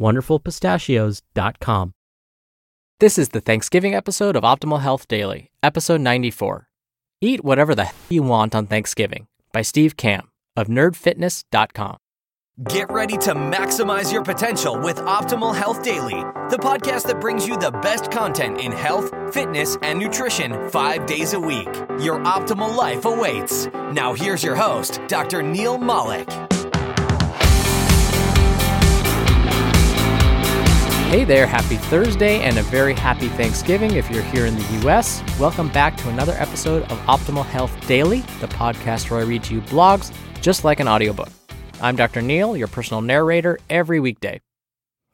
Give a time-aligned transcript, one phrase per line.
[0.00, 1.92] wonderfulpistachios.com.
[3.00, 6.68] This is the Thanksgiving episode of Optimal Health Daily, episode 94.
[7.20, 11.96] Eat whatever the hell you want on Thanksgiving by Steve Kamb of nerdfitness.com.
[12.68, 16.20] Get ready to maximize your potential with Optimal Health Daily,
[16.50, 21.32] the podcast that brings you the best content in health, fitness, and nutrition five days
[21.32, 21.66] a week.
[21.98, 23.66] Your optimal life awaits.
[23.92, 25.42] Now, here's your host, Dr.
[25.42, 26.28] Neil Malik.
[31.12, 35.22] Hey there, happy Thursday and a very happy Thanksgiving if you're here in the US.
[35.38, 39.52] Welcome back to another episode of Optimal Health Daily, the podcast where I read to
[39.52, 41.28] you blogs just like an audiobook.
[41.82, 42.22] I'm Dr.
[42.22, 44.40] Neil, your personal narrator, every weekday.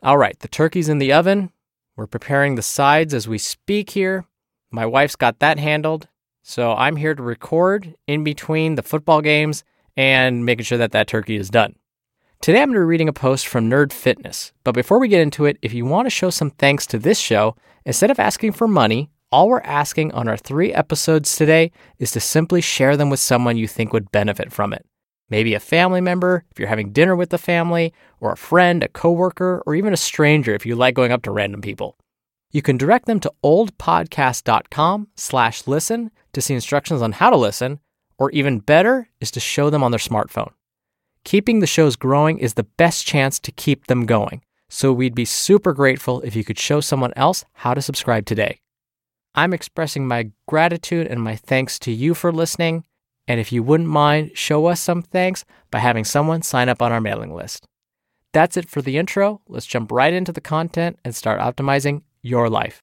[0.01, 1.51] All right, the turkey's in the oven.
[1.97, 4.25] We're preparing the sides as we speak here.
[4.71, 6.07] My wife's got that handled.
[6.45, 9.65] So I'm here to record in between the football games
[9.97, 11.75] and making sure that that turkey is done.
[12.41, 14.53] Today I'm going to be reading a post from Nerd Fitness.
[14.63, 17.19] But before we get into it, if you want to show some thanks to this
[17.19, 22.13] show, instead of asking for money, all we're asking on our three episodes today is
[22.13, 24.87] to simply share them with someone you think would benefit from it.
[25.29, 28.89] Maybe a family member if you're having dinner with the family, or a friend, a
[28.89, 31.99] coworker, or even a stranger if you like going up to random people.
[32.53, 37.81] You can direct them to oldpodcast.com slash listen to see instructions on how to listen,
[38.17, 40.53] or even better is to show them on their smartphone.
[41.25, 45.25] Keeping the shows growing is the best chance to keep them going, so we'd be
[45.25, 48.61] super grateful if you could show someone else how to subscribe today.
[49.35, 52.85] I'm expressing my gratitude and my thanks to you for listening,
[53.27, 56.93] and if you wouldn't mind, show us some thanks by having someone sign up on
[56.93, 57.67] our mailing list.
[58.33, 59.41] That's it for the intro.
[59.49, 62.83] Let's jump right into the content and start optimizing your life.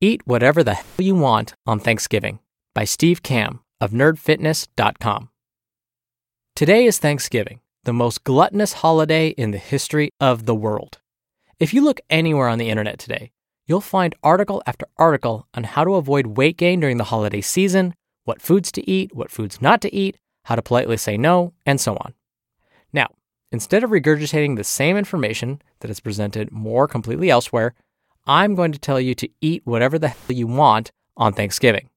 [0.00, 2.38] Eat whatever the hell you want on Thanksgiving
[2.74, 5.30] by Steve Kamb of nerdfitness.com.
[6.54, 10.98] Today is Thanksgiving, the most gluttonous holiday in the history of the world.
[11.58, 13.32] If you look anywhere on the internet today,
[13.66, 17.94] you'll find article after article on how to avoid weight gain during the holiday season,
[18.24, 21.80] what foods to eat, what foods not to eat, how to politely say no, and
[21.80, 22.14] so on.
[22.92, 23.08] Now,
[23.52, 27.74] instead of regurgitating the same information that is presented more completely elsewhere,
[28.26, 31.90] I'm going to tell you to eat whatever the hell you want on Thanksgiving.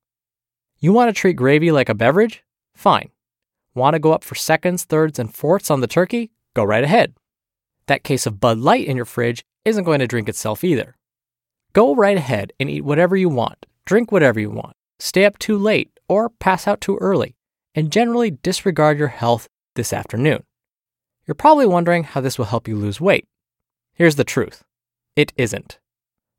[0.82, 2.42] You want to treat gravy like a beverage?
[2.74, 3.10] Fine.
[3.76, 6.32] Want to go up for seconds, thirds, and fourths on the turkey?
[6.56, 7.16] Go right ahead.
[7.88, 10.96] That case of Bud Light in your fridge isn't going to drink itself either.
[11.74, 15.58] Go right ahead and eat whatever you want, drink whatever you want, stay up too
[15.58, 17.36] late, or pass out too early,
[17.76, 20.44] and generally disregard your health this afternoon.
[21.28, 23.28] You're probably wondering how this will help you lose weight.
[23.94, 24.64] Here's the truth
[25.18, 25.78] it isn't.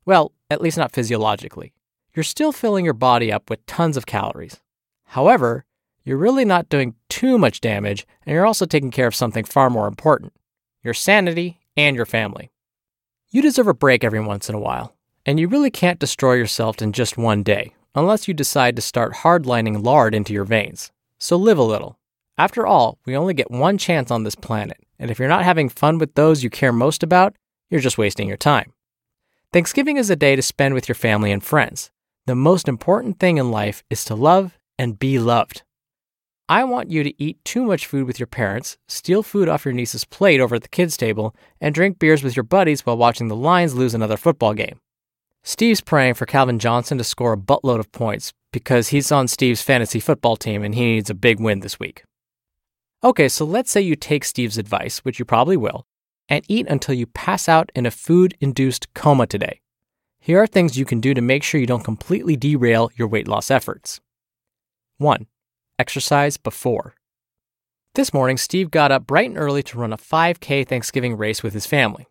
[0.03, 1.73] Well, at least not physiologically.
[2.13, 4.59] You're still filling your body up with tons of calories.
[5.05, 5.65] However,
[6.03, 9.69] you're really not doing too much damage, and you're also taking care of something far
[9.69, 10.33] more important
[10.83, 12.51] your sanity and your family.
[13.29, 14.95] You deserve a break every once in a while,
[15.27, 19.13] and you really can't destroy yourself in just one day, unless you decide to start
[19.13, 20.91] hardlining lard into your veins.
[21.19, 21.99] So live a little.
[22.37, 25.69] After all, we only get one chance on this planet, and if you're not having
[25.69, 27.35] fun with those you care most about,
[27.69, 28.73] you're just wasting your time.
[29.53, 31.91] Thanksgiving is a day to spend with your family and friends.
[32.27, 35.63] The most important thing in life is to love and be loved.
[36.47, 39.73] I want you to eat too much food with your parents, steal food off your
[39.73, 43.27] niece's plate over at the kids' table, and drink beers with your buddies while watching
[43.27, 44.79] the Lions lose another football game.
[45.43, 49.63] Steve's praying for Calvin Johnson to score a buttload of points because he's on Steve's
[49.63, 52.03] fantasy football team and he needs a big win this week.
[53.03, 55.85] Okay, so let's say you take Steve's advice, which you probably will,
[56.29, 59.60] and eat until you pass out in a food induced coma today.
[60.23, 63.27] Here are things you can do to make sure you don't completely derail your weight
[63.27, 63.99] loss efforts.
[64.99, 65.25] 1
[65.79, 66.93] exercise before.
[67.95, 71.55] This morning, Steve got up bright and early to run a 5K Thanksgiving race with
[71.55, 72.05] his family.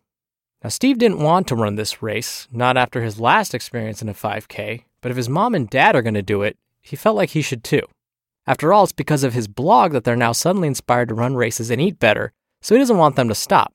[0.61, 4.13] Now, Steve didn't want to run this race, not after his last experience in a
[4.13, 7.29] 5K, but if his mom and dad are going to do it, he felt like
[7.29, 7.83] he should too.
[8.45, 11.71] After all, it's because of his blog that they're now suddenly inspired to run races
[11.71, 13.73] and eat better, so he doesn't want them to stop.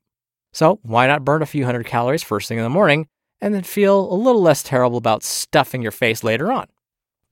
[0.52, 3.08] So, why not burn a few hundred calories first thing in the morning
[3.40, 6.66] and then feel a little less terrible about stuffing your face later on?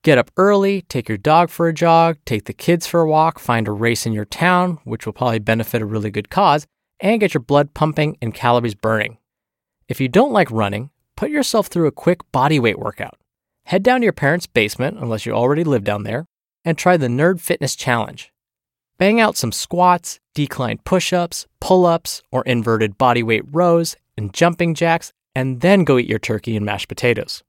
[0.03, 3.39] Get up early, take your dog for a jog, take the kids for a walk,
[3.39, 6.67] find a race in your town, which will probably benefit a really good cause,
[7.01, 9.17] and get your blood pumping and calories burning.
[9.89, 13.19] If you don't like running, put yourself through a quick body weight workout.
[13.65, 16.27] Head down to your parents' basement, unless you already live down there,
[16.67, 18.31] and try the Nerd Fitness Challenge.
[18.99, 24.33] Bang out some squats, decline push ups, pull ups, or inverted body weight rows and
[24.35, 27.43] jumping jacks, and then go eat your turkey and mashed potatoes.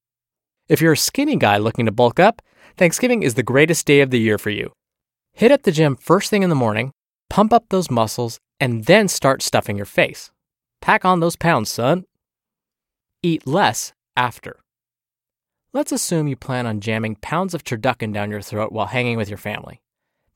[0.67, 2.41] If you're a skinny guy looking to bulk up,
[2.77, 4.71] Thanksgiving is the greatest day of the year for you.
[5.33, 6.91] Hit up the gym first thing in the morning,
[7.29, 10.31] pump up those muscles, and then start stuffing your face.
[10.81, 12.05] Pack on those pounds, son.
[13.21, 14.59] Eat less after.
[15.73, 19.29] Let's assume you plan on jamming pounds of turducken down your throat while hanging with
[19.29, 19.81] your family.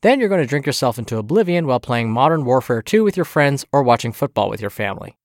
[0.02, 3.25] Then you're going to drink yourself into oblivion while playing Modern Warfare 2 with your
[3.25, 5.19] friends or watching football with your family.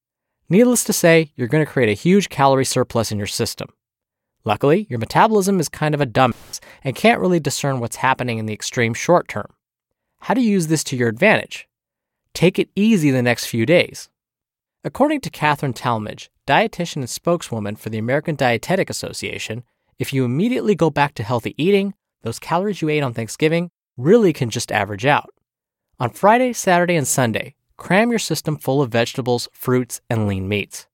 [0.49, 3.71] Needless to say, you're going to create a huge calorie surplus in your system.
[4.45, 8.45] Luckily, your metabolism is kind of a dumbass and can't really discern what's happening in
[8.45, 9.49] the extreme short term.
[10.21, 11.67] How to use this to your advantage?
[12.35, 14.11] Take it easy the next few days.
[14.85, 19.65] According to Katherine Tallmadge, dietitian and spokeswoman for the American Dietetic Association,
[19.99, 24.35] if you immediately go back to healthy eating, those calories you ate on Thanksgiving really
[24.35, 25.31] can just average out.
[25.99, 30.87] On Friday, Saturday, and Sunday, cram your system full of vegetables, fruits, and lean meats.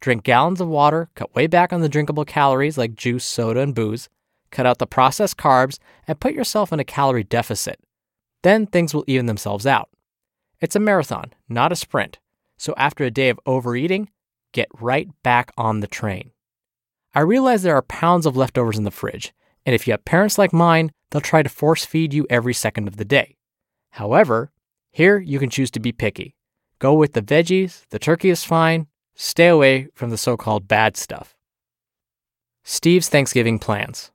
[0.00, 3.74] Drink gallons of water, cut way back on the drinkable calories like juice, soda, and
[3.74, 4.08] booze,
[4.50, 7.80] cut out the processed carbs, and put yourself in a calorie deficit.
[8.42, 9.88] Then things will even themselves out.
[10.60, 12.18] It's a marathon, not a sprint.
[12.56, 14.10] So after a day of overeating,
[14.52, 16.30] get right back on the train.
[17.14, 19.32] I realize there are pounds of leftovers in the fridge,
[19.64, 22.88] and if you have parents like mine, they'll try to force feed you every second
[22.88, 23.36] of the day.
[23.90, 24.50] However,
[24.96, 26.34] here you can choose to be picky.
[26.78, 28.86] Go with the veggies, the turkey is fine,
[29.18, 31.34] Stay away from the so called bad stuff.
[32.62, 34.10] Steve's Thanksgiving plans.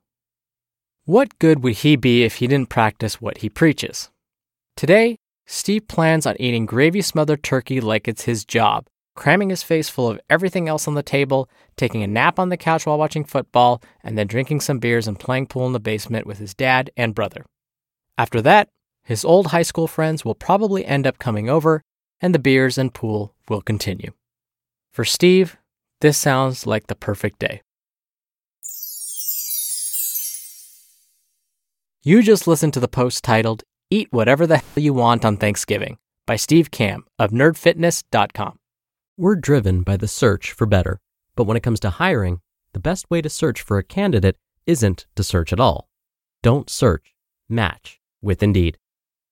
[1.04, 4.10] What good would he be if he didn't practice what he preaches?
[4.76, 8.86] Today, Steve plans on eating gravy smothered turkey like it's his job,
[9.16, 12.56] cramming his face full of everything else on the table, taking a nap on the
[12.56, 16.28] couch while watching football, and then drinking some beers and playing pool in the basement
[16.28, 17.44] with his dad and brother.
[18.16, 18.68] After that,
[19.04, 21.82] his old high school friends will probably end up coming over,
[22.20, 24.12] and the beers and pool will continue.
[24.92, 25.56] For Steve,
[26.00, 27.62] this sounds like the perfect day.
[32.04, 35.98] You just listened to the post titled Eat Whatever the Hell You Want on Thanksgiving
[36.26, 38.58] by Steve Kamb of nerdfitness.com.
[39.16, 40.98] We're driven by the search for better,
[41.36, 42.40] but when it comes to hiring,
[42.72, 45.88] the best way to search for a candidate isn't to search at all.
[46.42, 47.14] Don't search,
[47.48, 48.78] match with Indeed.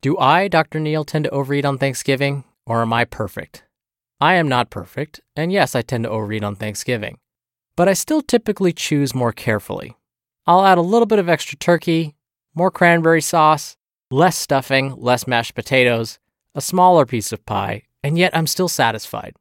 [0.00, 0.80] Do I, Dr.
[0.80, 3.64] Neil, tend to overeat on Thanksgiving, or am I perfect?
[4.20, 7.18] I am not perfect, and yes, I tend to overeat on Thanksgiving.
[7.76, 9.96] But I still typically choose more carefully.
[10.46, 12.16] I'll add a little bit of extra turkey,
[12.54, 13.76] more cranberry sauce,
[14.10, 16.18] Less stuffing, less mashed potatoes,
[16.54, 19.34] a smaller piece of pie, and yet I'm still satisfied.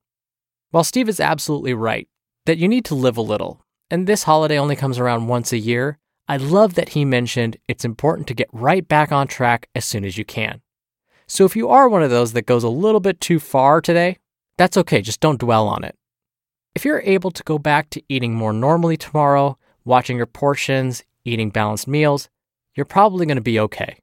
[0.71, 2.09] While Steve is absolutely right
[2.45, 5.57] that you need to live a little, and this holiday only comes around once a
[5.57, 9.85] year, I love that he mentioned it's important to get right back on track as
[9.85, 10.61] soon as you can.
[11.27, 14.17] So if you are one of those that goes a little bit too far today,
[14.57, 15.95] that's okay, just don't dwell on it.
[16.75, 21.49] If you're able to go back to eating more normally tomorrow, watching your portions, eating
[21.49, 22.29] balanced meals,
[22.75, 23.99] you're probably going to be okay.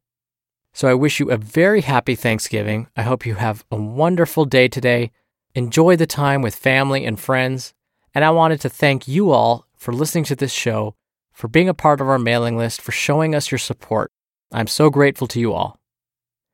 [0.73, 2.88] So I wish you a very happy Thanksgiving.
[2.97, 5.12] I hope you have a wonderful day today.
[5.54, 7.75] Enjoy the time with family and friends.
[8.12, 10.97] And I wanted to thank you all for listening to this show,
[11.34, 14.10] for being a part of our mailing list, for showing us your support.
[14.52, 15.78] I'm so grateful to you all.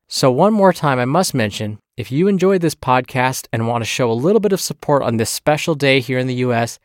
[0.09, 3.89] So, one more time, I must mention if you enjoyed this podcast and want to
[3.89, 6.79] show a little bit of support on this special day here in the US,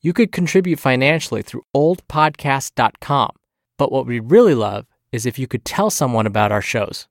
[0.00, 3.30] you could contribute financially through oldpodcast.com.
[3.78, 7.06] But what we'd really love is if you could tell someone about our shows.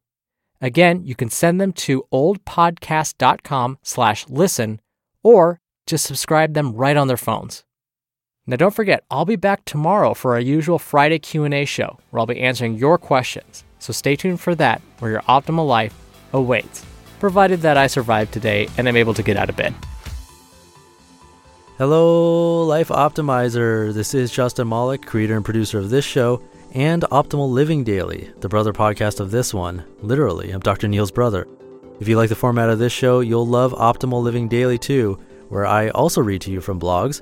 [0.60, 4.82] Again, you can send them to oldpodcast.com slash listen
[5.24, 7.64] or just subscribe them right on their phones.
[8.52, 12.26] Now don't forget, I'll be back tomorrow for our usual Friday Q&A show where I'll
[12.26, 13.64] be answering your questions.
[13.80, 15.96] So stay tuned for that where your optimal life
[16.34, 16.86] awaits,
[17.22, 19.74] provided that I survive today and I'm able to get out of bed.
[21.78, 23.94] Hello, Life Optimizer.
[23.94, 26.44] This is Justin Malik, creator and producer of this show
[26.74, 29.86] and Optimal Living Daily, the brother podcast of this one.
[30.02, 30.90] Literally, I'm Dr.
[30.90, 31.48] Neil's brother.
[32.02, 35.18] If you like the format of this show, you'll love Optimal Living Daily too,
[35.48, 37.22] where I also read to you from blogs,